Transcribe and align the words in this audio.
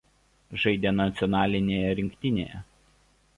Žaidė 0.63 0.93
nacionalinėje 0.95 1.93
rinktinėje. 2.01 2.63